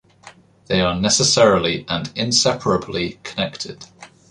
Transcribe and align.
They 0.65 0.81
are 0.81 0.99
necessarily 0.99 1.85
and 1.87 2.11
inseparably 2.15 3.19
connected. 3.21 3.85